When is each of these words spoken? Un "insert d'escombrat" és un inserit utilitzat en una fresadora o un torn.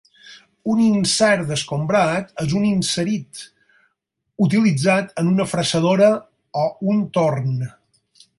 Un 0.75 0.79
"insert 0.83 1.43
d'escombrat" 1.51 2.33
és 2.45 2.55
un 2.61 2.65
inserit 2.69 3.43
utilitzat 4.47 5.13
en 5.25 5.31
una 5.35 5.47
fresadora 5.53 6.09
o 6.65 6.69
un 6.95 7.07
torn. 7.21 7.57